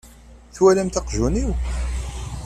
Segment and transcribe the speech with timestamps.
[0.55, 1.49] Twalamt aqjun-iw?